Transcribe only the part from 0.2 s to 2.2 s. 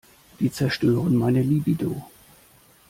Die zerstören meine Libido.